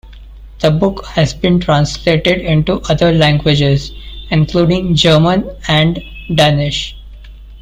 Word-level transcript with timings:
The 0.61 0.71
book 0.71 1.05
has 1.09 1.31
been 1.31 1.59
translated 1.59 2.39
into 2.41 2.81
other 2.89 3.11
languages, 3.11 3.91
including 4.31 4.95
German 4.95 5.47
and 5.69 6.01
Danish. 6.33 6.95